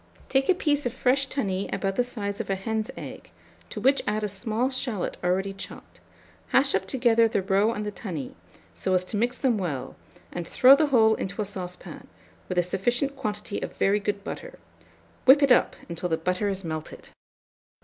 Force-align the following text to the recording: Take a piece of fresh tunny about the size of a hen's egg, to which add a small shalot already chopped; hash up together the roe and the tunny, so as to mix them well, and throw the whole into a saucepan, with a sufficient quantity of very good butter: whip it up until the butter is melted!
Take 0.29 0.49
a 0.49 0.55
piece 0.55 0.87
of 0.87 0.95
fresh 0.95 1.27
tunny 1.27 1.69
about 1.71 1.95
the 1.95 2.03
size 2.03 2.41
of 2.41 2.49
a 2.49 2.55
hen's 2.55 2.89
egg, 2.97 3.29
to 3.69 3.79
which 3.79 4.01
add 4.07 4.23
a 4.23 4.27
small 4.27 4.71
shalot 4.71 5.15
already 5.23 5.53
chopped; 5.53 5.99
hash 6.47 6.73
up 6.73 6.87
together 6.87 7.27
the 7.27 7.43
roe 7.43 7.71
and 7.71 7.85
the 7.85 7.91
tunny, 7.91 8.33
so 8.73 8.95
as 8.95 9.03
to 9.03 9.15
mix 9.17 9.37
them 9.37 9.59
well, 9.59 9.95
and 10.31 10.47
throw 10.47 10.75
the 10.75 10.87
whole 10.87 11.13
into 11.13 11.39
a 11.39 11.45
saucepan, 11.45 12.07
with 12.49 12.57
a 12.57 12.63
sufficient 12.63 13.15
quantity 13.15 13.61
of 13.61 13.77
very 13.77 13.99
good 13.99 14.23
butter: 14.23 14.57
whip 15.25 15.43
it 15.43 15.51
up 15.51 15.75
until 15.87 16.09
the 16.09 16.17
butter 16.17 16.49
is 16.49 16.63
melted! 16.63 17.09